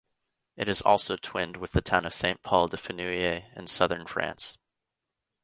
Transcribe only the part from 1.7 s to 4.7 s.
the town of Saint-Paul-de-Fenouillet in southern France.